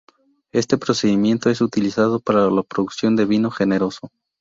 Este 0.51 0.79
procedimiento 0.79 1.51
es 1.51 1.61
utilizado 1.61 2.19
para 2.19 2.49
la 2.49 2.63
producción 2.63 3.15
de 3.15 3.25
vino 3.25 3.51
generoso. 3.51 4.09